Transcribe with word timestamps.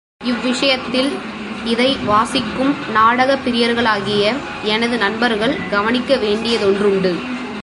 இவ்விஷயத்தில், 0.23 1.11
இதை 1.65 1.97
வாசிக்கும் 2.05 2.75
நாடகப் 2.91 3.39
பிரியர்களாகிய 3.45 4.33
எனது 4.63 4.97
நண்பர்கள் 4.97 5.59
கவனிக்க 5.69 6.15
வேண்டியதொன்றுண்டு. 6.15 7.15